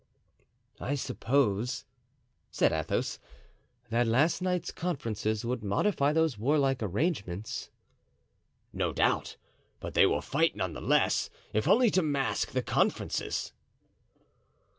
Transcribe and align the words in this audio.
"I 0.79 0.95
supposed," 0.95 1.85
said 2.49 2.73
Athos, 2.73 3.19
"that 3.91 4.07
last 4.07 4.41
night's 4.41 4.71
conferences 4.71 5.45
would 5.45 5.63
modify 5.63 6.11
those 6.11 6.39
warlike 6.39 6.81
arrangements." 6.81 7.69
"No 8.73 8.93
doubt; 8.93 9.37
but 9.79 9.93
they 9.93 10.07
will 10.07 10.21
fight, 10.21 10.55
none 10.55 10.73
the 10.73 10.81
less, 10.81 11.29
if 11.53 11.67
only 11.67 11.91
to 11.91 12.01
mask 12.01 12.49
the 12.53 12.63
conferences." 12.63 13.53